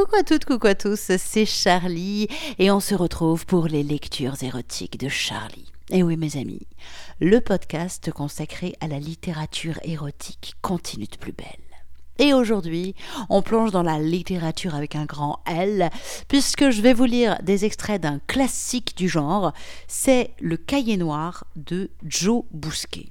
[0.00, 2.26] Coucou à toutes, coucou à tous, c'est Charlie
[2.58, 5.70] et on se retrouve pour les lectures érotiques de Charlie.
[5.90, 6.66] Et eh oui mes amis,
[7.20, 11.44] le podcast consacré à la littérature érotique continue de plus belle.
[12.18, 12.94] Et aujourd'hui,
[13.28, 15.90] on plonge dans la littérature avec un grand L,
[16.28, 19.52] puisque je vais vous lire des extraits d'un classique du genre,
[19.86, 23.10] c'est Le Cahier Noir de Joe Bousquet.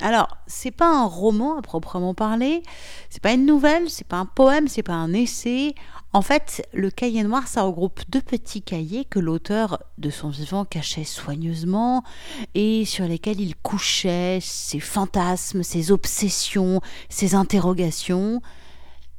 [0.00, 2.62] Alors, c'est pas un roman à proprement parler,
[3.10, 5.74] c'est pas une nouvelle, c'est pas un poème, c'est pas un essai.
[6.14, 10.64] En fait, le cahier noir, ça regroupe deux petits cahiers que l'auteur de son vivant
[10.64, 12.02] cachait soigneusement
[12.54, 18.40] et sur lesquels il couchait ses fantasmes, ses obsessions, ses interrogations.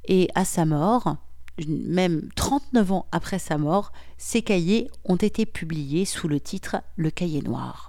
[0.06, 1.18] Et à sa mort,
[1.68, 7.12] même 39 ans après sa mort, ces cahiers ont été publiés sous le titre Le
[7.12, 7.89] cahier noir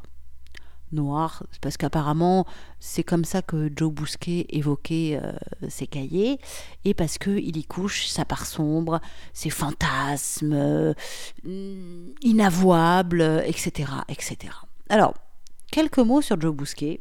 [0.92, 2.46] noir, parce qu'apparemment
[2.78, 5.32] c'est comme ça que Joe Bousquet évoquait euh,
[5.68, 6.38] ses cahiers,
[6.84, 9.00] et parce qu'il y couche sa part sombre,
[9.32, 10.94] ses fantasmes euh,
[12.22, 14.54] inavouables, etc., etc.
[14.88, 15.14] Alors,
[15.70, 17.00] quelques mots sur Joe Bousquet.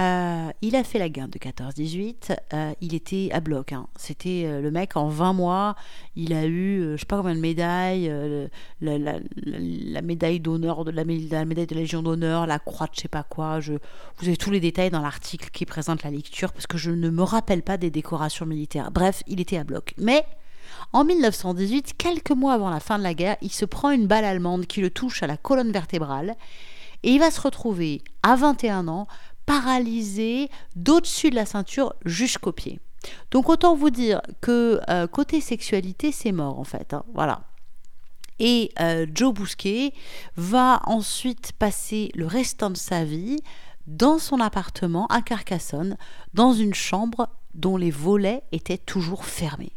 [0.00, 2.36] Euh, il a fait la guerre de 14-18.
[2.52, 3.72] Euh, il était à bloc.
[3.72, 3.88] Hein.
[3.96, 5.74] C'était euh, le mec en 20 mois.
[6.14, 8.12] Il a eu, je sais pas combien de médailles,
[8.80, 13.24] la, médaille d'honneur, de la, médaille de Légion d'honneur, la croix de je sais pas
[13.24, 13.60] quoi.
[13.60, 16.90] Je, vous avez tous les détails dans l'article qui présente la lecture parce que je
[16.90, 18.90] ne me rappelle pas des décorations militaires.
[18.92, 19.94] Bref, il était à bloc.
[19.98, 20.24] Mais
[20.92, 24.24] en 1918, quelques mois avant la fin de la guerre, il se prend une balle
[24.24, 26.36] allemande qui le touche à la colonne vertébrale
[27.02, 29.06] et il va se retrouver à 21 ans
[29.48, 32.80] paralysé d'au-dessus de la ceinture jusqu'au pied.
[33.30, 36.92] Donc autant vous dire que euh, côté sexualité, c'est mort en fait.
[36.92, 37.02] Hein.
[37.14, 37.40] voilà.
[38.38, 39.94] Et euh, Joe Bousquet
[40.36, 43.38] va ensuite passer le restant de sa vie
[43.86, 45.96] dans son appartement à Carcassonne,
[46.34, 49.72] dans une chambre dont les volets étaient toujours fermés.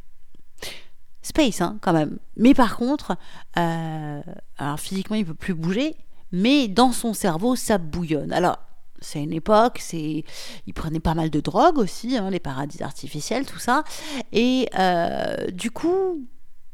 [1.21, 2.19] Space, hein, quand même.
[2.35, 3.15] Mais par contre,
[3.57, 4.21] euh,
[4.57, 5.95] alors physiquement, il ne peut plus bouger,
[6.33, 8.33] mais dans son cerveau, ça bouillonne.
[8.33, 8.59] Alors,
[9.01, 10.23] c'est une époque, c'est,
[10.67, 13.83] ils prenaient pas mal de drogue aussi, hein, les paradis artificiels, tout ça.
[14.31, 16.27] Et euh, du coup,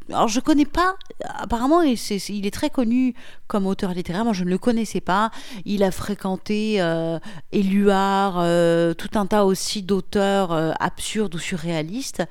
[0.10, 0.96] alors je connais pas,
[1.26, 3.14] apparemment il est très connu
[3.48, 5.32] comme auteur littéraire, moi je ne le connaissais pas.
[5.66, 7.20] Il a fréquenté euh,
[7.52, 10.52] Éluard, euh, tout un tas aussi d'auteurs
[10.82, 12.24] absurdes ou surréalistes.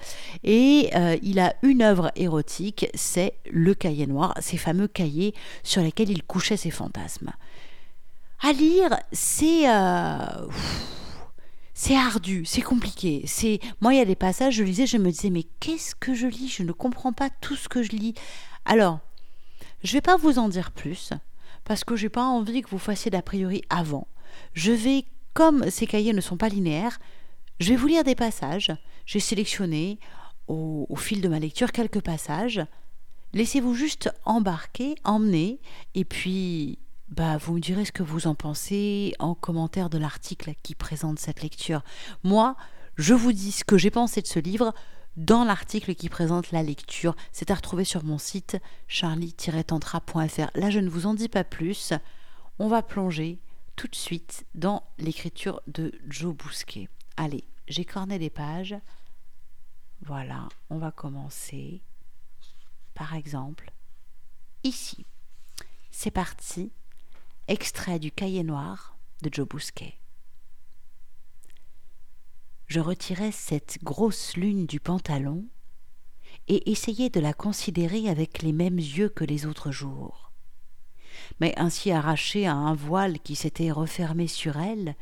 [0.45, 0.91] Et
[1.23, 6.23] il a une œuvre érotique, c'est Le Cahier Noir, ces fameux cahiers sur lesquels il
[6.23, 7.33] couchait ses fantasmes
[8.41, 10.49] à lire, c'est euh,
[11.75, 13.23] c'est ardu, c'est compliqué.
[13.27, 16.15] C'est moi, il y a des passages, je lisais, je me disais mais qu'est-ce que
[16.15, 16.49] je lis?
[16.49, 18.15] Je ne comprends pas tout ce que je lis.
[18.65, 19.01] Alors,
[19.83, 21.13] je vais pas vous en dire plus
[21.65, 24.09] parce que j'ai pas envie que vous fassiez d'a priori avant.
[24.53, 25.05] Je vais,
[25.35, 26.99] comme ces cahiers ne sont pas linéaires,
[27.61, 28.73] je vais vous lire des passages.
[29.07, 29.99] J'ai sélectionné
[30.47, 32.65] au, au fil de ma lecture quelques passages.
[33.33, 35.61] Laissez-vous juste embarquer, emmener,
[35.95, 40.55] et puis bah, vous me direz ce que vous en pensez en commentaire de l'article
[40.62, 41.83] qui présente cette lecture.
[42.25, 42.56] Moi,
[42.97, 44.75] je vous dis ce que j'ai pensé de ce livre
[45.17, 47.15] dans l'article qui présente la lecture.
[47.33, 48.59] C'est à retrouver sur mon site
[48.89, 50.50] charlie-tantra.fr.
[50.55, 51.93] Là, je ne vous en dis pas plus.
[52.59, 53.38] On va plonger
[53.77, 56.88] tout de suite dans l'écriture de Joe Bousquet.
[57.17, 58.77] Allez, j'ai corné des pages.
[60.03, 61.83] Voilà, on va commencer.
[62.94, 63.71] Par exemple,
[64.65, 65.06] ici.
[65.91, 66.73] C'est parti.
[67.49, 69.95] Extrait du cahier noir de Joe Bousquet.
[72.67, 75.45] Je retirais cette grosse lune du pantalon
[76.49, 80.33] et essayais de la considérer avec les mêmes yeux que les autres jours.
[81.39, 84.97] Mais ainsi arrachée à un voile qui s'était refermé sur elle,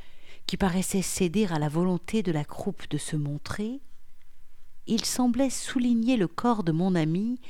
[0.46, 3.80] qui paraissait céder à la volonté de la croupe de se montrer,
[4.86, 7.40] il semblait souligner le corps de mon amie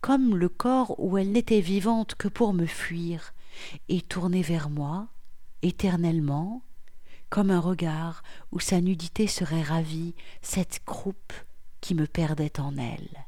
[0.00, 3.32] comme le corps où elle n'était vivante que pour me fuir,
[3.88, 5.08] et tournée vers moi,
[5.62, 6.62] éternellement,
[7.30, 11.32] comme un regard où sa nudité serait ravie, cette croupe
[11.80, 13.26] qui me perdait en elle.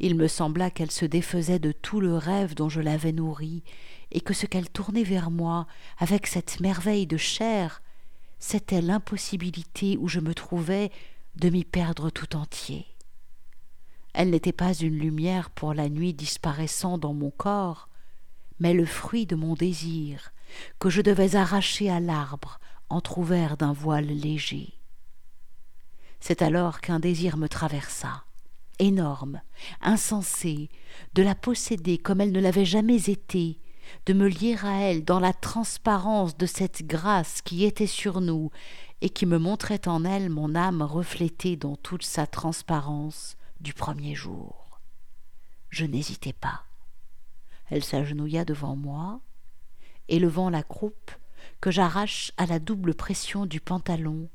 [0.00, 3.62] Il me sembla qu'elle se défaisait de tout le rêve dont je l'avais nourrie,
[4.10, 5.66] et que ce qu'elle tournait vers moi,
[5.98, 7.82] avec cette merveille de chair,
[8.40, 10.90] c'était l'impossibilité où je me trouvais
[11.36, 12.86] de m'y perdre tout entier.
[14.12, 17.88] Elle n'était pas une lumière pour la nuit disparaissant dans mon corps,
[18.62, 20.32] mais le fruit de mon désir,
[20.78, 22.60] que je devais arracher à l'arbre
[22.90, 24.74] entr'ouvert d'un voile léger.
[26.20, 28.22] C'est alors qu'un désir me traversa,
[28.78, 29.40] énorme,
[29.80, 30.70] insensé,
[31.14, 33.58] de la posséder comme elle ne l'avait jamais été,
[34.06, 38.52] de me lier à elle dans la transparence de cette grâce qui était sur nous
[39.00, 44.14] et qui me montrait en elle mon âme reflétée dans toute sa transparence, du premier
[44.14, 44.78] jour.
[45.70, 46.62] Je n'hésitai pas.
[47.70, 49.20] Elle s'agenouilla devant moi,
[50.08, 51.10] élevant la croupe
[51.60, 54.28] que j'arrache à la double pression du pantalon.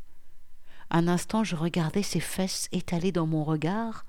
[0.90, 4.06] Un instant je regardais ses fesses étalées dans mon regard,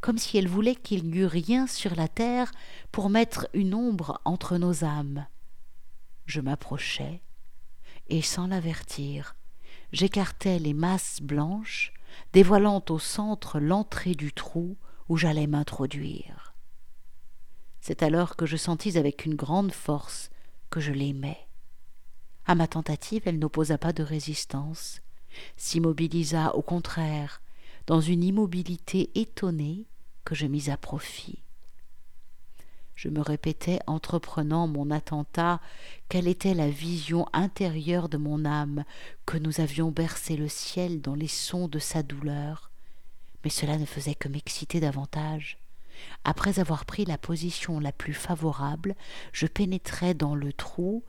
[0.00, 2.50] comme si elle voulait qu'il n'y eût rien sur la terre
[2.90, 5.26] pour mettre une ombre entre nos âmes.
[6.26, 7.22] Je m'approchai,
[8.08, 9.36] et sans l'avertir,
[9.92, 11.92] j'écartai les masses blanches,
[12.32, 14.76] dévoilant au centre l'entrée du trou
[15.08, 16.51] où j'allais m'introduire.
[17.82, 20.30] C'est alors que je sentis avec une grande force
[20.70, 21.48] que je l'aimais.
[22.46, 25.02] À ma tentative, elle n'opposa pas de résistance,
[25.56, 27.42] s'immobilisa au contraire,
[27.88, 29.86] dans une immobilité étonnée
[30.24, 31.42] que je mis à profit.
[32.94, 35.60] Je me répétais, entreprenant mon attentat,
[36.08, 38.84] quelle était la vision intérieure de mon âme,
[39.26, 42.70] que nous avions bercé le ciel dans les sons de sa douleur.
[43.42, 45.58] Mais cela ne faisait que m'exciter davantage.
[46.24, 48.94] Après avoir pris la position la plus favorable,
[49.32, 51.04] je pénétrais dans le trou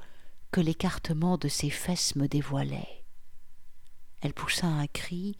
[0.51, 3.03] que l'écartement de ses fesses me dévoilait.
[4.21, 5.37] Elle poussa un cri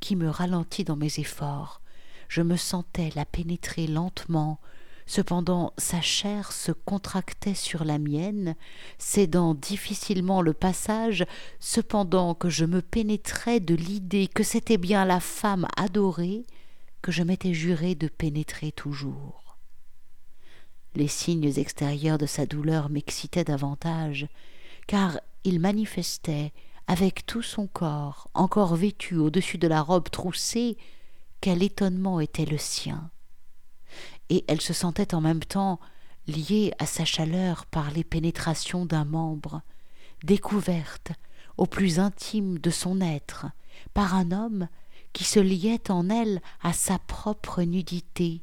[0.00, 1.80] qui me ralentit dans mes efforts.
[2.28, 4.60] Je me sentais la pénétrer lentement,
[5.06, 8.56] Cependant sa chair se contractait sur la mienne,
[8.98, 11.24] cédant difficilement le passage,
[11.60, 16.44] cependant que je me pénétrais de l'idée que c'était bien la femme adorée
[17.12, 19.56] je m'étais juré de pénétrer toujours.
[20.94, 24.26] Les signes extérieurs de sa douleur m'excitaient davantage,
[24.86, 26.52] car il manifestait,
[26.86, 30.76] avec tout son corps, encore vêtu au-dessus de la robe troussée,
[31.40, 33.10] quel étonnement était le sien
[34.28, 35.80] et elle se sentait en même temps
[36.26, 39.62] liée à sa chaleur par les pénétrations d'un membre,
[40.24, 41.12] découverte
[41.56, 43.46] au plus intime de son être
[43.94, 44.68] par un homme
[45.16, 48.42] qui se liait en elle à sa propre nudité,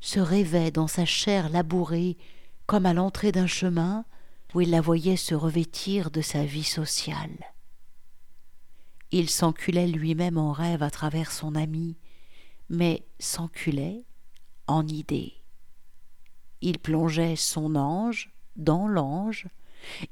[0.00, 2.18] se rêvait dans sa chair labourée
[2.66, 4.04] comme à l'entrée d'un chemin
[4.52, 7.54] où il la voyait se revêtir de sa vie sociale.
[9.12, 11.96] Il s'enculait lui-même en rêve à travers son ami,
[12.68, 14.04] mais s'enculait
[14.66, 15.32] en idée.
[16.60, 19.48] Il plongeait son ange dans l'ange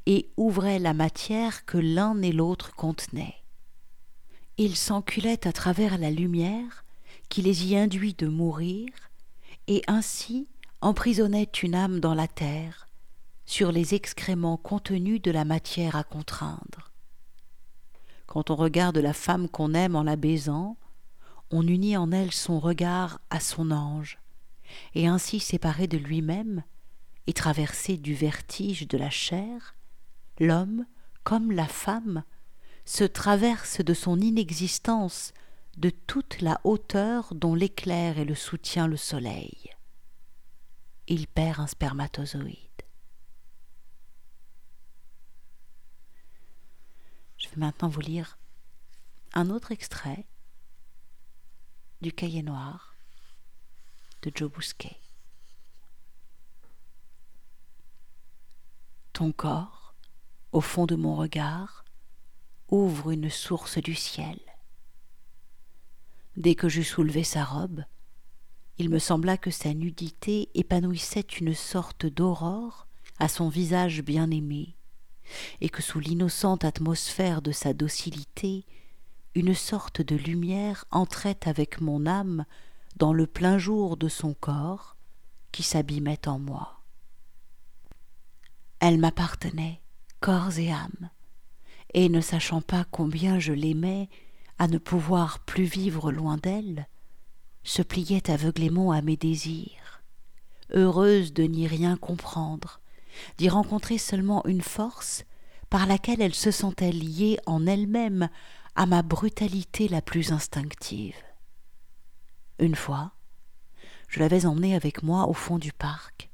[0.07, 3.42] et ouvrait la matière que l'un et l'autre contenaient.
[4.59, 6.85] Il s'enculait à travers la lumière
[7.29, 8.89] qui les y induit de mourir,
[9.67, 10.49] et ainsi
[10.83, 12.89] emprisonnait une âme dans la terre,
[13.47, 16.93] sur les excréments contenus de la matière à contraindre.
[18.27, 20.77] Quand on regarde la femme qu'on aime en la baisant,
[21.51, 24.19] on unit en elle son regard à son ange,
[24.95, 26.65] et ainsi séparé de lui-même
[27.27, 29.75] et traversé du vertige de la chair,
[30.39, 30.85] l'homme,
[31.25, 32.25] comme la femme,
[32.93, 35.33] se traverse de son inexistence
[35.79, 39.71] de toute la hauteur dont l'éclair et le soutient le soleil.
[41.09, 42.59] Il perd un spermatozoïde.
[47.39, 48.37] Je vais maintenant vous lire
[49.33, 50.27] un autre extrait
[52.03, 52.95] du cahier noir
[54.21, 55.01] de Joe Bousquet.
[59.15, 59.95] Ton corps,
[60.53, 61.82] au fond de mon regard,
[62.73, 64.41] ouvre une source du ciel.
[66.37, 67.85] Dès que j'eus soulevé sa robe,
[68.79, 72.89] il me sembla que sa nudité épanouissait une sorte d'aurore
[73.19, 74.75] à son visage bien-aimé,
[75.61, 78.65] et que sous l'innocente atmosphère de sa docilité,
[79.35, 82.47] une sorte de lumière entrait avec mon âme
[82.97, 84.97] dans le plein jour de son corps
[85.53, 86.81] qui s'abîmait en moi.
[88.81, 89.83] Elle m'appartenait,
[90.21, 91.11] corps et âme,
[91.95, 94.09] et ne sachant pas combien je l'aimais
[94.59, 96.87] à ne pouvoir plus vivre loin d'elle,
[97.65, 100.03] se pliait aveuglément à mes désirs,
[100.71, 102.81] heureuse de n'y rien comprendre,
[103.39, 105.25] d'y rencontrer seulement une force
[105.71, 108.29] par laquelle elle se sentait liée en elle-même
[108.75, 111.17] à ma brutalité la plus instinctive.
[112.59, 113.13] Une fois,
[114.09, 116.31] je l'avais emmenée avec moi au fond du parc,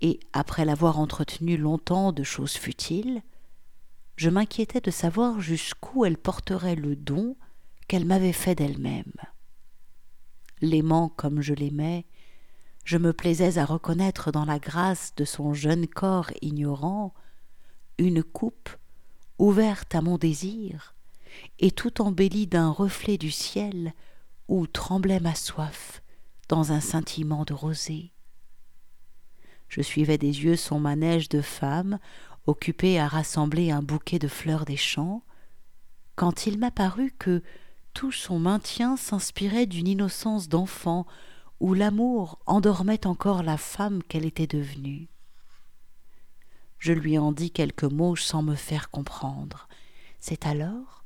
[0.00, 3.22] et après l'avoir entretenue longtemps de choses futiles,
[4.22, 7.36] je m'inquiétais de savoir jusqu'où elle porterait le don
[7.88, 9.12] qu'elle m'avait fait d'elle-même.
[10.60, 12.06] L'aimant comme je l'aimais,
[12.84, 17.14] je me plaisais à reconnaître dans la grâce de son jeune corps ignorant
[17.98, 18.68] une coupe
[19.40, 20.94] ouverte à mon désir
[21.58, 23.92] et tout embellie d'un reflet du ciel
[24.46, 26.00] où tremblait ma soif
[26.48, 28.12] dans un scintillement de rosée.
[29.68, 31.98] Je suivais des yeux son manège de femme,
[32.46, 35.22] occupée à rassembler un bouquet de fleurs des champs,
[36.16, 37.42] quand il m'apparut que
[37.94, 41.06] tout son maintien s'inspirait d'une innocence d'enfant
[41.60, 45.08] où l'amour endormait encore la femme qu'elle était devenue.
[46.78, 49.68] Je lui en dis quelques mots sans me faire comprendre.
[50.18, 51.04] C'est alors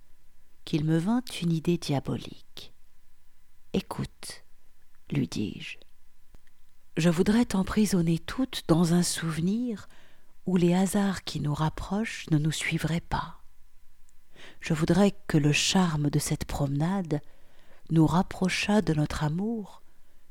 [0.64, 2.72] qu'il me vint une idée diabolique.
[3.74, 4.44] Écoute,
[5.10, 5.76] lui dis-je.
[6.96, 9.86] Je voudrais t'emprisonner toute dans un souvenir
[10.46, 13.40] où les hasards qui nous rapprochent ne nous suivraient pas.
[14.60, 17.20] Je voudrais que le charme de cette promenade
[17.90, 19.82] nous rapprochât de notre amour,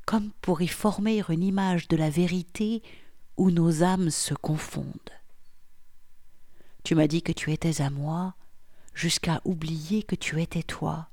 [0.06, 2.82] comme pour y former une image de la vérité
[3.38, 5.12] où nos âmes se confondent.
[6.84, 8.36] Tu m'as dit que tu étais à moi,
[8.94, 11.10] jusqu'à oublier que tu étais toi,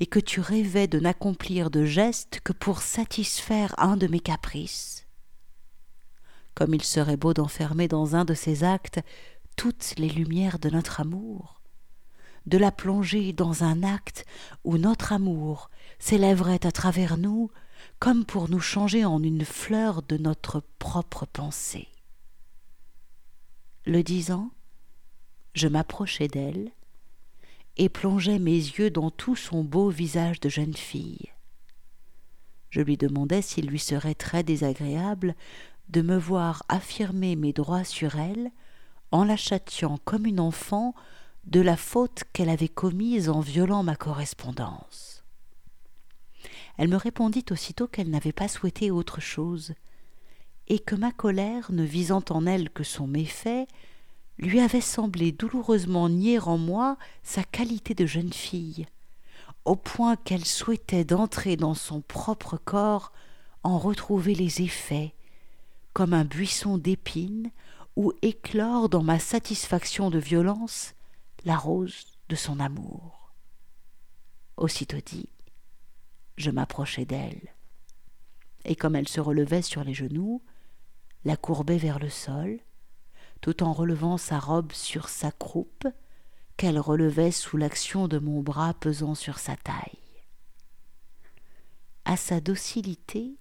[0.00, 5.06] et que tu rêvais de n'accomplir de geste que pour satisfaire un de mes caprices.
[6.54, 9.00] Comme il serait beau d'enfermer dans un de ces actes
[9.56, 11.60] toutes les lumières de notre amour,
[12.46, 14.24] de la plonger dans un acte
[14.64, 17.50] où notre amour s'élèverait à travers nous
[17.98, 21.88] comme pour nous changer en une fleur de notre propre pensée.
[23.84, 24.50] Le disant,
[25.54, 26.70] je m'approchai d'elle
[27.76, 31.32] et plongeai mes yeux dans tout son beau visage de jeune fille.
[32.70, 35.34] Je lui demandai s'il lui serait très désagréable
[35.88, 38.50] de me voir affirmer mes droits sur elle
[39.10, 40.94] en la châtiant comme une enfant
[41.44, 45.24] de la faute qu'elle avait commise en violant ma correspondance.
[46.78, 49.74] Elle me répondit aussitôt qu'elle n'avait pas souhaité autre chose,
[50.68, 53.66] et que ma colère, ne visant en elle que son méfait,
[54.38, 58.86] lui avait semblé douloureusement nier en moi sa qualité de jeune fille,
[59.64, 63.12] au point qu'elle souhaitait d'entrer dans son propre corps
[63.62, 65.14] en retrouver les effets,
[65.92, 67.50] comme un buisson d'épines
[67.96, 70.94] où éclore dans ma satisfaction de violence
[71.44, 73.32] la rose de son amour.
[74.56, 75.28] Aussitôt dit,
[76.36, 77.54] je m'approchai d'elle,
[78.64, 80.42] et comme elle se relevait sur les genoux,
[81.24, 82.60] la courbait vers le sol,
[83.40, 85.86] tout en relevant sa robe sur sa croupe,
[86.56, 89.98] qu'elle relevait sous l'action de mon bras pesant sur sa taille.
[92.04, 93.36] À sa docilité,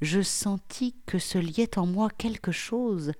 [0.00, 3.12] je sentis que se liait en moi quelque chose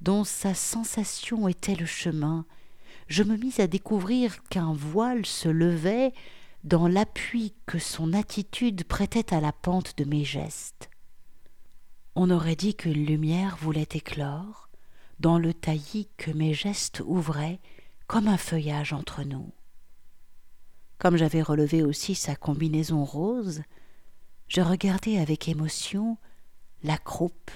[0.00, 2.44] dont sa sensation était le chemin.
[3.08, 6.12] Je me mis à découvrir qu'un voile se levait
[6.64, 10.90] dans l'appui que son attitude prêtait à la pente de mes gestes.
[12.16, 14.68] On aurait dit qu'une lumière voulait éclore
[15.20, 17.60] dans le taillis que mes gestes ouvraient
[18.06, 19.52] comme un feuillage entre nous.
[20.98, 23.62] Comme j'avais relevé aussi sa combinaison rose,
[24.48, 26.18] je regardais avec émotion
[26.82, 27.50] la croupe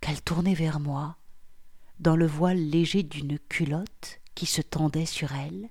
[0.00, 1.16] qu'elle tournait vers moi,
[2.00, 5.70] dans le voile léger d'une culotte qui se tendait sur elle,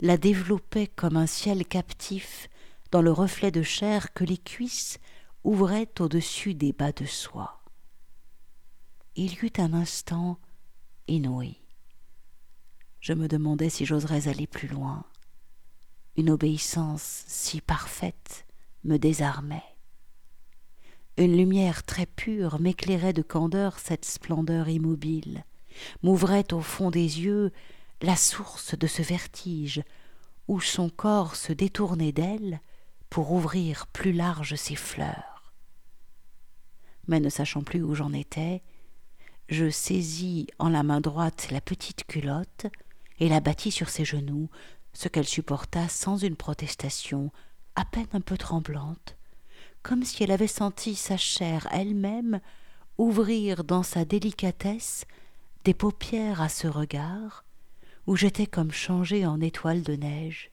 [0.00, 2.48] la développait comme un ciel captif
[2.90, 4.98] dans le reflet de chair que les cuisses
[5.44, 7.62] ouvraient au-dessus des bas de soie.
[9.16, 10.38] Il y eut un instant
[11.08, 11.58] inouï.
[13.00, 15.04] Je me demandais si j'oserais aller plus loin.
[16.16, 18.46] Une obéissance si parfaite
[18.84, 19.62] me désarmait.
[21.18, 25.44] Une lumière très pure m'éclairait de candeur cette splendeur immobile,
[26.02, 27.52] m'ouvrait au fond des yeux
[28.00, 29.82] la source de ce vertige,
[30.48, 32.60] où son corps se détournait d'elle
[33.10, 35.52] pour ouvrir plus large ses fleurs.
[37.06, 38.62] Mais ne sachant plus où j'en étais,
[39.48, 42.66] je saisis en la main droite la petite culotte
[43.18, 44.48] et la battis sur ses genoux,
[44.94, 47.30] ce qu'elle supporta sans une protestation,
[47.76, 49.16] à peine un peu tremblante,
[49.82, 52.40] comme si elle avait senti sa chair elle-même
[52.98, 55.06] ouvrir dans sa délicatesse
[55.64, 57.44] des paupières à ce regard,
[58.06, 60.50] où j'étais comme changé en étoile de neige.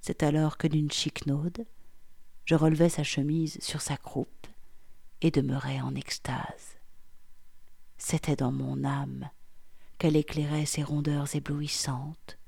[0.00, 1.66] C'est alors que d'une chiquenaude,
[2.44, 4.46] je relevai sa chemise sur sa croupe
[5.20, 6.76] et demeurai en extase.
[7.98, 9.30] C'était dans mon âme
[9.98, 12.38] qu'elle éclairait ses rondeurs éblouissantes.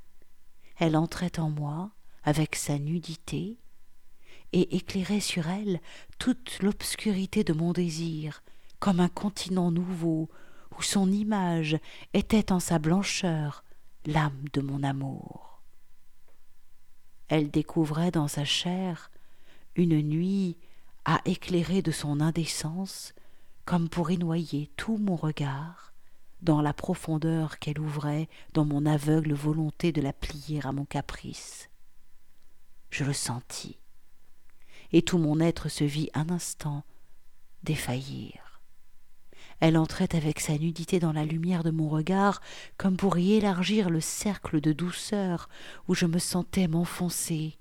[0.77, 1.91] Elle entrait en moi
[2.29, 3.57] avec sa nudité
[4.53, 5.81] et éclairait sur elle
[6.19, 8.43] toute l'obscurité de mon désir,
[8.81, 10.29] comme un continent nouveau
[10.77, 11.79] où son image
[12.13, 13.65] était en sa blancheur
[14.05, 15.63] l'âme de mon amour.
[17.29, 19.11] Elle découvrait dans sa chair
[19.75, 20.59] une nuit
[21.07, 23.15] à éclairer de son indécence,
[23.65, 25.95] comme pour y noyer tout mon regard,
[26.43, 31.71] dans la profondeur qu'elle ouvrait dans mon aveugle volonté de la plier à mon caprice.
[32.91, 33.79] Je le sentis
[34.93, 36.85] et tout mon être se vit un instant
[37.63, 38.61] défaillir.
[39.61, 42.41] Elle entrait avec sa nudité dans la lumière de mon regard,
[42.77, 45.49] comme pour y élargir le cercle de douceur
[45.89, 47.59] où je me sentais m'enfoncer.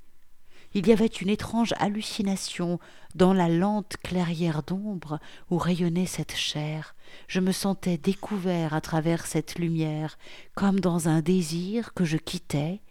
[0.73, 2.79] Il y avait une étrange hallucination
[3.15, 5.19] dans la lente clairière d'ombre
[5.49, 6.93] où rayonnait cette chair.
[7.27, 10.19] Je me sentais découvert à travers cette lumière,
[10.53, 12.81] comme dans un désir que je quittais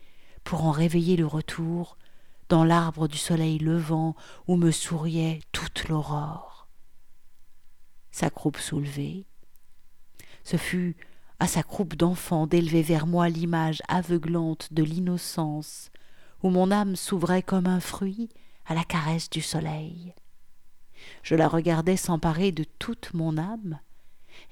[0.42, 1.96] pour en réveiller le retour,
[2.48, 4.14] dans l'arbre du soleil levant
[4.46, 6.68] où me souriait toute l'aurore.
[8.10, 9.26] Sa croupe soulevée,
[10.44, 10.96] ce fut
[11.38, 15.90] à sa croupe d'enfant d'élever vers moi l'image aveuglante de l'innocence,
[16.42, 18.28] où mon âme s'ouvrait comme un fruit
[18.64, 20.14] à la caresse du soleil.
[21.22, 23.80] Je la regardais s'emparer de toute mon âme,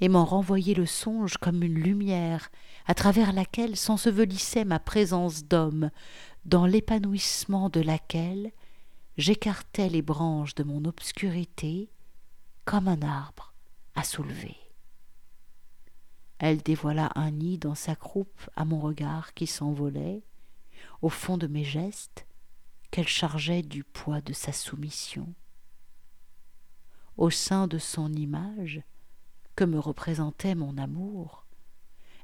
[0.00, 2.50] et m'en renvoyer le songe comme une lumière
[2.86, 5.90] à travers laquelle s'ensevelissait ma présence d'homme,
[6.44, 8.52] dans l'épanouissement de laquelle
[9.16, 11.90] j'écartais les branches de mon obscurité
[12.64, 13.54] comme un arbre
[13.94, 14.56] à soulever.
[16.38, 20.22] Elle dévoila un nid dans sa croupe à mon regard qui s'envolait,
[21.00, 22.26] au fond de mes gestes,
[22.90, 25.32] qu'elle chargeait du poids de sa soumission.
[27.16, 28.82] Au sein de son image,
[29.56, 31.46] que me représentait mon amour,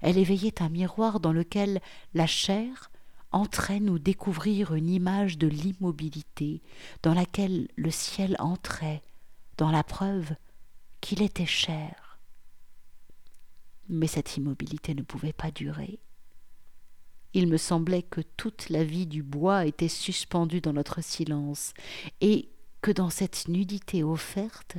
[0.00, 1.80] elle éveillait un miroir dans lequel
[2.14, 2.89] la chair
[3.32, 6.62] entrait nous découvrir une image de l'immobilité
[7.02, 9.02] dans laquelle le ciel entrait,
[9.56, 10.34] dans la preuve
[11.00, 12.18] qu'il était cher.
[13.88, 16.00] Mais cette immobilité ne pouvait pas durer.
[17.32, 21.74] Il me semblait que toute la vie du bois était suspendue dans notre silence,
[22.20, 22.48] et
[22.82, 24.76] que dans cette nudité offerte,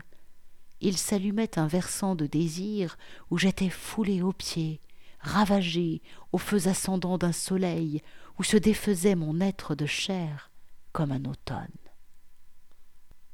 [0.82, 2.98] il s'allumait un versant de désir
[3.30, 4.82] où j'étais foulé aux pieds,
[5.20, 8.02] ravagé aux feux ascendants d'un soleil,
[8.40, 10.52] où se défaisait mon être de chair
[10.92, 11.68] comme un automne.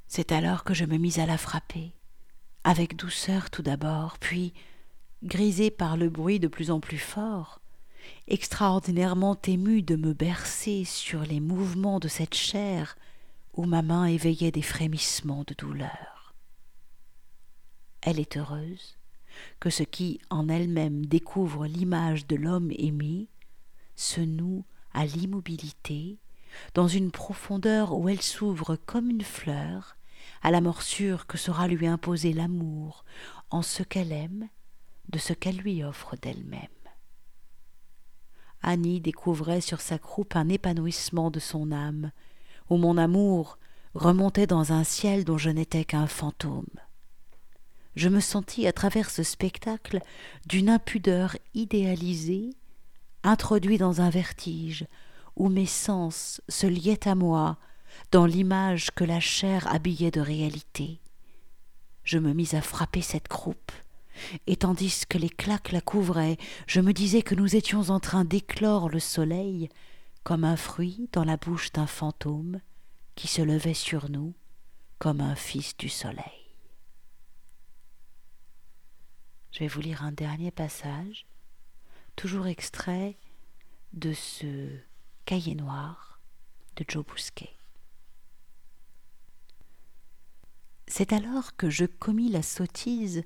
[0.07, 1.93] C'est alors que je me mis à la frapper,
[2.63, 4.53] avec douceur tout d'abord, puis,
[5.23, 7.59] grisé par le bruit de plus en plus fort,
[8.27, 12.95] extraordinairement ému de me bercer sur les mouvements de cette chair
[13.53, 16.35] où ma main éveillait des frémissements de douleur.
[18.01, 18.97] Elle est heureuse
[19.59, 23.27] que ce qui en elle-même découvre l'image de l'homme aimé
[23.95, 24.63] se noue
[24.97, 26.17] à l'immobilité,
[26.73, 29.95] dans une profondeur où elle s'ouvre comme une fleur
[30.41, 33.05] à la morsure que sera lui imposer l'amour
[33.51, 34.49] en ce qu'elle aime
[35.09, 36.67] de ce qu'elle lui offre d'elle-même.
[38.63, 42.11] Annie découvrait sur sa croupe un épanouissement de son âme,
[42.71, 43.59] où mon amour
[43.93, 46.65] remontait dans un ciel dont je n'étais qu'un fantôme.
[47.95, 49.99] Je me sentis à travers ce spectacle
[50.47, 52.49] d'une impudeur idéalisée,
[53.23, 54.85] introduit dans un vertige,
[55.35, 57.57] où mes sens se liaient à moi
[58.11, 60.99] dans l'image que la chair habillait de réalité.
[62.03, 63.71] Je me mis à frapper cette croupe,
[64.47, 68.25] et tandis que les claques la couvraient, je me disais que nous étions en train
[68.25, 69.69] d'éclore le soleil
[70.23, 72.59] comme un fruit dans la bouche d'un fantôme
[73.15, 74.33] qui se levait sur nous
[74.99, 76.55] comme un fils du soleil.
[79.51, 81.25] Je vais vous lire un dernier passage,
[82.17, 83.15] toujours extrait
[83.93, 84.69] de ce
[85.23, 86.19] cahier noir
[86.75, 87.55] de Joe Bousquet.
[90.87, 93.23] C'est alors que je commis la sottise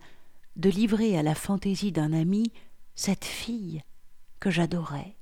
[0.58, 2.52] de livrer à la fantaisie d'un ami
[2.94, 3.82] cette fille
[4.40, 5.16] que j'adorais.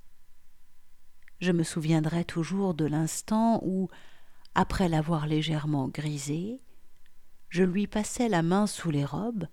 [1.39, 3.87] Je me souviendrai toujours de l'instant où,
[4.55, 6.59] après l'avoir légèrement grisée,
[7.49, 9.47] je lui passai la main sous les robes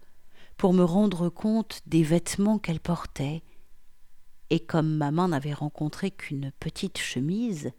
[0.57, 3.43] pour me rendre compte des vêtements qu'elle portait,
[4.51, 7.73] et comme ma main n'avait rencontré qu'une petite chemise,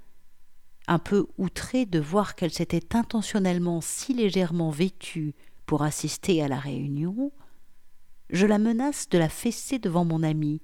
[0.87, 6.59] un peu outré de voir qu'elle s'était intentionnellement si légèrement vêtue pour assister à la
[6.59, 7.31] réunion,
[8.29, 10.61] je la menace de la fesser devant mon ami,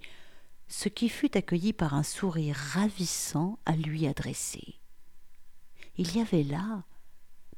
[0.67, 4.79] ce qui fut accueilli par un sourire ravissant à lui adresser.
[5.97, 6.83] Il y avait là,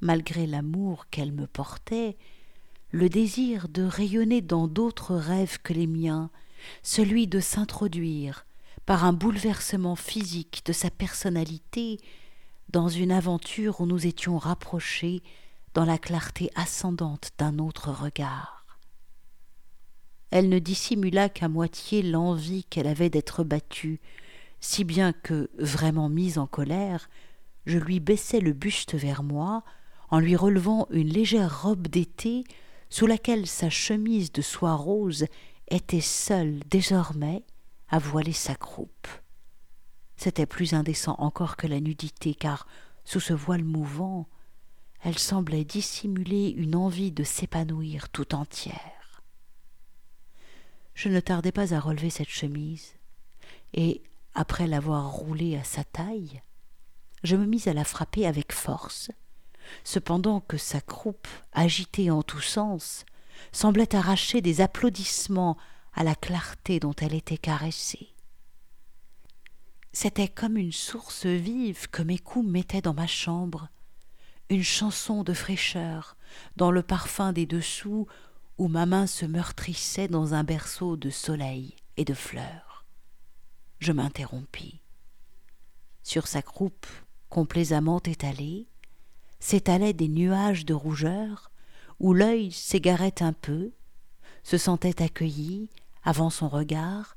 [0.01, 2.17] malgré l'amour qu'elle me portait,
[2.91, 6.29] le désir de rayonner dans d'autres rêves que les miens,
[6.83, 8.45] celui de s'introduire,
[8.85, 11.99] par un bouleversement physique de sa personnalité,
[12.69, 15.23] dans une aventure où nous étions rapprochés
[15.73, 18.65] dans la clarté ascendante d'un autre regard.
[20.31, 23.99] Elle ne dissimula qu'à moitié l'envie qu'elle avait d'être battue,
[24.59, 27.09] si bien que, vraiment mise en colère,
[27.65, 29.63] je lui baissai le buste vers moi,
[30.09, 32.43] en lui relevant une légère robe d'été
[32.89, 35.25] sous laquelle sa chemise de soie rose
[35.67, 37.43] était seule désormais
[37.89, 39.07] à voiler sa croupe.
[40.17, 42.67] C'était plus indécent encore que la nudité, car,
[43.03, 44.27] sous ce voile mouvant,
[45.03, 49.21] elle semblait dissimuler une envie de s'épanouir tout entière.
[50.93, 52.93] Je ne tardai pas à relever cette chemise,
[53.73, 54.01] et,
[54.33, 56.41] après l'avoir roulée à sa taille,
[57.23, 59.11] je me mis à la frapper avec force,
[59.83, 63.05] cependant que sa croupe, agitée en tous sens,
[63.51, 65.57] semblait arracher des applaudissements
[65.93, 68.09] à la clarté dont elle était caressée.
[69.93, 73.69] C'était comme une source vive que mes coups mettaient dans ma chambre,
[74.49, 76.17] une chanson de fraîcheur,
[76.57, 78.07] dans le parfum des dessous
[78.57, 82.85] où ma main se meurtrissait dans un berceau de soleil et de fleurs.
[83.79, 84.81] Je m'interrompis.
[86.03, 86.87] Sur sa croupe
[87.29, 88.67] complaisamment étalée,
[89.39, 91.51] s'étalaient des nuages de rougeur
[91.99, 93.71] où l'œil s'égarait un peu,
[94.43, 95.69] se sentait accueilli
[96.03, 97.15] avant son regard,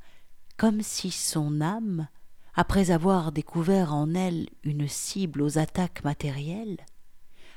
[0.57, 2.09] comme si son âme,
[2.55, 6.79] après avoir découvert en elle une cible aux attaques matérielles,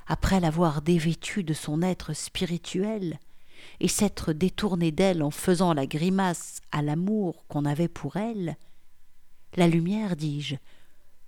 [0.07, 3.19] après l'avoir dévêtue de son être spirituel,
[3.79, 8.57] et s'être détournée d'elle en faisant la grimace à l'amour qu'on avait pour elle,
[9.55, 10.55] la lumière, dis-je,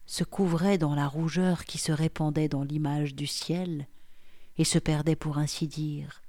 [0.05, 3.87] se couvrait dans la rougeur qui se répandait dans l'image du ciel
[4.57, 6.21] et se perdait pour ainsi dire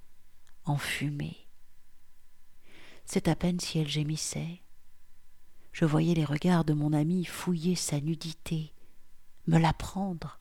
[0.64, 1.46] en fumée.
[3.04, 4.62] C'est à peine si elle gémissait.
[5.72, 8.72] Je voyais les regards de mon amie fouiller sa nudité,
[9.46, 10.38] me la prendre,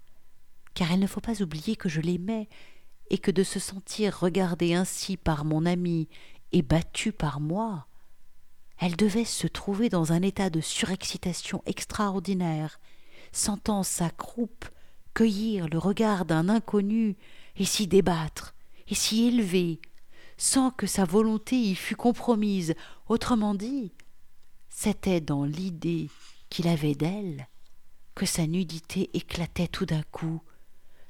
[0.73, 2.47] car il ne faut pas oublier que je l'aimais
[3.09, 6.07] et que de se sentir regardée ainsi par mon amie
[6.51, 7.87] et battue par moi,
[8.79, 12.79] elle devait se trouver dans un état de surexcitation extraordinaire
[13.31, 14.65] sentant sa croupe
[15.13, 17.15] cueillir le regard d'un inconnu
[17.55, 18.55] et s'y débattre,
[18.87, 19.79] et s'y élever,
[20.37, 22.73] sans que sa volonté y fût compromise.
[23.07, 23.93] Autrement dit,
[24.69, 26.09] c'était dans l'idée
[26.49, 27.47] qu'il avait d'elle
[28.15, 30.41] que sa nudité éclatait tout d'un coup,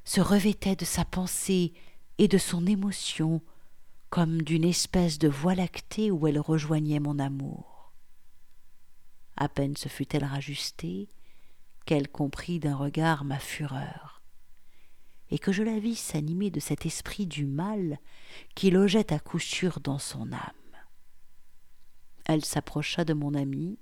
[0.04, 1.72] se revêtait de sa pensée
[2.18, 3.42] et de son émotion,
[4.10, 7.92] comme d'une espèce de voie lactée où elle rejoignait mon amour.
[9.36, 11.08] À peine se fut-elle rajustée,
[11.84, 14.13] qu'elle comprit d'un regard ma fureur,
[15.34, 17.98] et que je la vis s'animer de cet esprit du mal
[18.54, 20.52] qui logeait à coup sûr dans son âme.
[22.24, 23.76] Elle s'approcha de mon ami,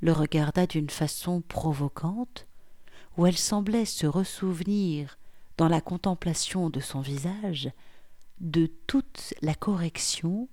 [0.00, 2.48] le regarda d'une façon provocante,
[3.16, 5.16] où elle semblait se ressouvenir,
[5.58, 7.70] dans la contemplation de son visage,
[8.40, 10.48] de toute la correction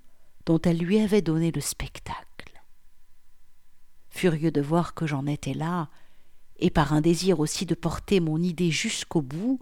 [0.46, 2.62] dont elle lui avait donné le spectacle.
[4.12, 5.90] Furieux de voir que j'en étais là,
[6.60, 9.60] et par un désir aussi de porter mon idée jusqu'au bout,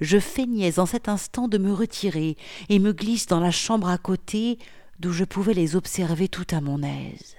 [0.00, 2.36] je feignais en cet instant de me retirer
[2.68, 4.58] et me glisse dans la chambre à côté
[4.98, 7.36] d'où je pouvais les observer tout à mon aise.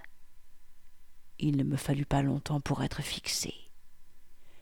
[1.40, 3.54] Il ne me fallut pas longtemps pour être fixé.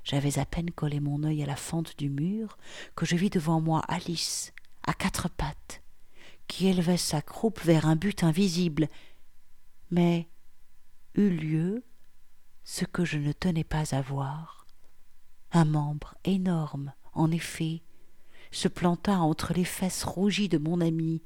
[0.04, 2.58] J'avais à peine collé mon œil à la fente du mur
[2.96, 4.52] que je vis devant moi Alice,
[4.84, 5.84] à quatre pattes,
[6.48, 8.90] qui élevait sa croupe vers un but invisible,
[9.92, 10.28] mais
[11.16, 11.84] eut lieu
[12.72, 14.66] ce que je ne tenais pas à voir.
[15.52, 17.82] Un membre énorme, en effet,
[18.50, 21.22] se planta entre les fesses rougies de mon ami,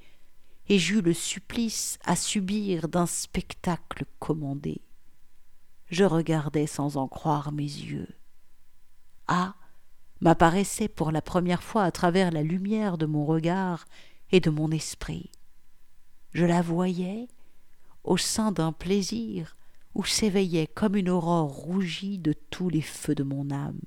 [0.70, 4.82] et j'eus le supplice à subir d'un spectacle commandé.
[5.92, 8.10] Je regardais sans en croire mes yeux.
[9.28, 9.54] Ah
[10.22, 13.86] m'apparaissait pour la première fois à travers la lumière de mon regard
[14.32, 15.30] et de mon esprit.
[16.34, 17.28] Je la voyais
[18.04, 19.56] au sein d'un plaisir
[19.96, 23.80] où s'éveillait comme une aurore rougie de tous les feux de mon âme.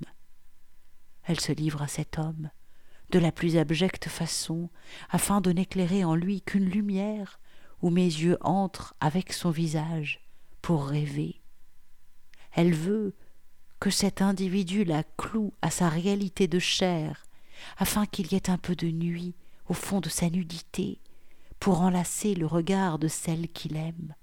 [1.23, 2.51] Elle se livre à cet homme,
[3.11, 4.71] de la plus abjecte façon,
[5.11, 7.39] afin de n'éclairer en lui qu'une lumière
[7.83, 10.21] où mes yeux entrent avec son visage
[10.63, 11.41] pour rêver.
[12.53, 13.15] Elle veut
[13.79, 17.27] que cet individu la cloue à sa réalité de chair,
[17.77, 19.35] afin qu'il y ait un peu de nuit
[19.69, 21.01] au fond de sa nudité,
[21.61, 24.15] pour enlacer le regard de celle qu'il aime.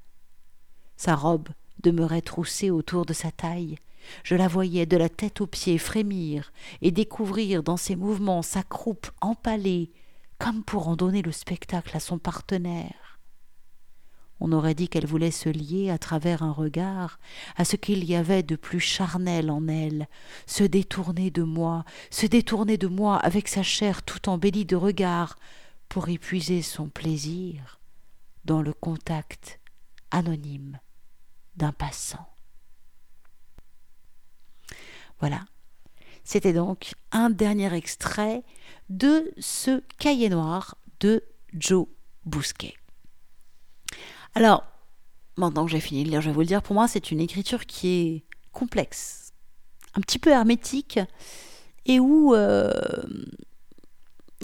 [0.97, 1.49] Sa robe
[1.83, 3.77] demeurait troussée autour de sa taille.
[4.23, 8.63] Je la voyais de la tête aux pieds frémir et découvrir dans ses mouvements sa
[8.63, 9.91] croupe empalée,
[10.37, 13.19] comme pour en donner le spectacle à son partenaire.
[14.39, 17.19] On aurait dit qu'elle voulait se lier à travers un regard
[17.55, 20.07] à ce qu'il y avait de plus charnel en elle,
[20.45, 25.37] se détourner de moi, se détourner de moi avec sa chair tout embellie de regards,
[25.87, 27.79] pour y puiser son plaisir
[28.43, 29.59] dans le contact
[30.11, 30.79] anonyme
[31.55, 32.27] d'un passant.
[35.19, 35.45] Voilà.
[36.23, 38.43] C'était donc un dernier extrait
[38.89, 41.87] de ce cahier noir de Joe
[42.25, 42.75] Bousquet.
[44.33, 44.63] Alors,
[45.37, 47.19] maintenant que j'ai fini de lire, je vais vous le dire, pour moi, c'est une
[47.19, 49.33] écriture qui est complexe,
[49.93, 50.99] un petit peu hermétique,
[51.85, 52.33] et où...
[52.33, 52.71] Euh,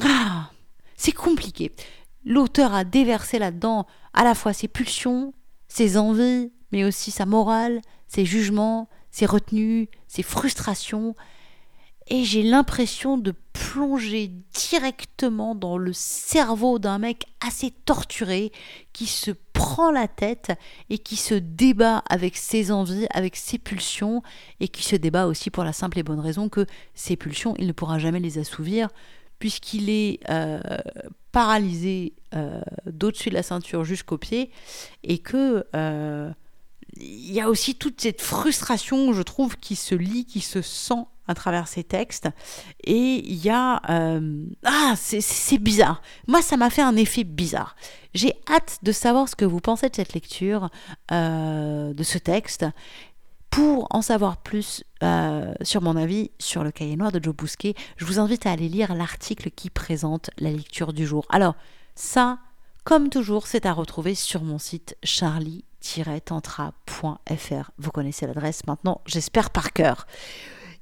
[0.02, 0.52] ah,
[0.96, 1.74] c'est compliqué.
[2.24, 5.34] l'auteur a déversé là-dedans à la fois ses pulsions,
[5.68, 11.16] ses envies, mais aussi sa morale, ses jugements, ses retenues, ses frustrations.
[12.08, 18.52] Et j'ai l'impression de plonger directement dans le cerveau d'un mec assez torturé
[18.92, 20.52] qui se prend la tête
[20.90, 24.24] et qui se débat avec ses envies, avec ses pulsions,
[24.60, 27.68] et qui se débat aussi pour la simple et bonne raison que ses pulsions, il
[27.68, 28.90] ne pourra jamais les assouvir
[29.42, 30.60] puisqu'il est euh,
[31.32, 34.52] paralysé euh, d'au-dessus de la ceinture jusqu'au pied
[35.04, 36.32] et que euh,
[36.98, 41.06] il y a aussi toute cette frustration, je trouve, qui se lit, qui se sent
[41.28, 42.30] à travers ces textes.
[42.84, 43.82] Et il y a...
[44.66, 46.02] ah, c'est bizarre.
[46.28, 47.76] Moi, ça m'a fait un effet bizarre.
[48.14, 50.70] J'ai hâte de savoir ce que vous pensez de cette lecture,
[51.10, 52.66] de ce texte.
[53.50, 57.76] Pour en savoir plus euh, sur mon avis sur le cahier noir de Joe Bousquet,
[57.98, 61.26] je vous invite à aller lire l'article qui présente la lecture du jour.
[61.30, 61.56] Alors,
[61.94, 62.40] ça,
[62.86, 64.96] comme toujours, c'est à retrouver sur mon site
[65.82, 67.72] charlie-tantra.fr.
[67.78, 70.06] Vous connaissez l'adresse maintenant, j'espère par cœur.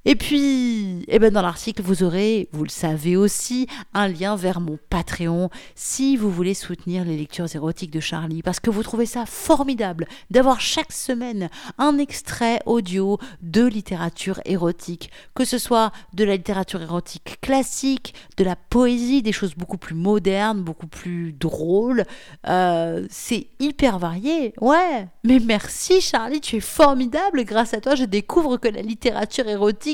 [0.06, 4.62] Et puis, eh ben dans l'article, vous aurez, vous le savez aussi, un lien vers
[4.62, 9.06] mon Patreon si vous voulez soutenir les lectures érotiques de Charlie, parce que vous trouvez
[9.06, 16.24] ça formidable d'avoir chaque semaine un extrait audio de littérature érotique, que ce soit de
[16.24, 22.06] la littérature érotique classique, de la poésie, des choses beaucoup plus modernes, beaucoup plus drôles.
[22.48, 25.08] Euh, c'est hyper varié, ouais.
[25.26, 27.44] Mais merci Charlie, tu es formidable.
[27.44, 29.89] Grâce à toi, je découvre que la littérature érotique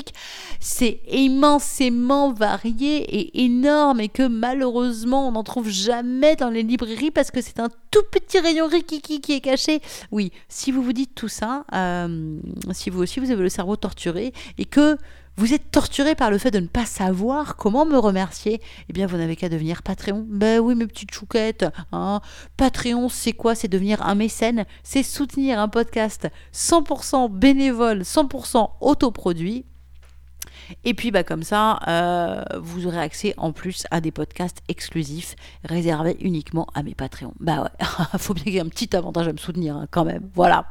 [0.60, 7.10] c'est immensément varié et énorme et que malheureusement on n'en trouve jamais dans les librairies
[7.10, 9.80] parce que c'est un tout petit rayon rikiki qui est caché.
[10.10, 12.38] Oui, si vous vous dites tout ça, euh,
[12.72, 14.96] si vous aussi vous avez le cerveau torturé et que
[15.38, 19.06] vous êtes torturé par le fait de ne pas savoir comment me remercier, eh bien
[19.06, 20.24] vous n'avez qu'à devenir Patreon.
[20.28, 21.66] Ben oui, mes petites chouquettes.
[21.92, 22.20] Hein.
[22.56, 23.54] Patreon, c'est quoi?
[23.54, 24.64] C'est devenir un mécène.
[24.82, 29.66] C'est soutenir un podcast 100% bénévole, 100% autoproduit
[30.84, 35.36] et puis bah comme ça, euh, vous aurez accès en plus à des podcasts exclusifs
[35.64, 37.34] réservés uniquement à mes Patreons.
[37.40, 37.86] Bah ouais,
[38.18, 40.28] faut bien qu'il y ait un petit avantage à me soutenir hein, quand même.
[40.34, 40.66] Voilà.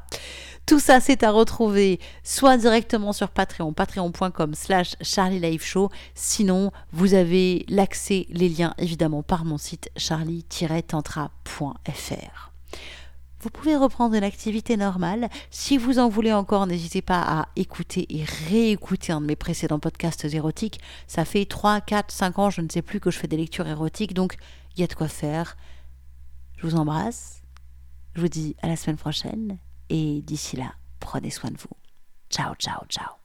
[0.66, 4.96] Tout ça, c'est à retrouver soit directement sur Patreon, patreon.com slash
[5.60, 5.92] Show.
[6.16, 12.55] Sinon, vous avez l'accès, les liens évidemment par mon site charlie-tantra.fr.
[13.46, 15.30] Vous pouvez reprendre une activité normale.
[15.52, 19.78] Si vous en voulez encore, n'hésitez pas à écouter et réécouter un de mes précédents
[19.78, 20.80] podcasts érotiques.
[21.06, 23.68] Ça fait 3, 4, 5 ans, je ne sais plus, que je fais des lectures
[23.68, 24.36] érotiques, donc
[24.76, 25.58] il y a de quoi faire.
[26.58, 27.44] Je vous embrasse.
[28.16, 29.60] Je vous dis à la semaine prochaine.
[29.90, 31.78] Et d'ici là, prenez soin de vous.
[32.32, 33.25] Ciao, ciao, ciao.